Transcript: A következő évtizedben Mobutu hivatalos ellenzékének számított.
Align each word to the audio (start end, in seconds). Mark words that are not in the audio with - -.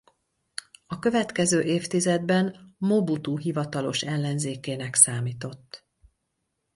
A 0.85 0.99
következő 0.99 1.61
évtizedben 1.61 2.75
Mobutu 2.77 3.37
hivatalos 3.37 4.01
ellenzékének 4.01 4.95
számított. 4.95 5.85